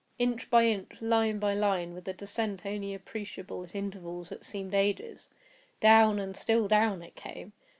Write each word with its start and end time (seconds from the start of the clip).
Inch 0.17 0.49
by 0.49 0.65
inch—line 0.65 1.37
by 1.37 1.53
line—with 1.53 2.07
a 2.07 2.13
descent 2.13 2.65
only 2.65 2.95
appreciable 2.95 3.63
at 3.63 3.75
intervals 3.75 4.29
that 4.29 4.43
seemed 4.43 4.73
ages—down 4.73 6.17
and 6.17 6.35
still 6.35 6.67
down 6.67 7.03
it 7.03 7.13
came! 7.15 7.53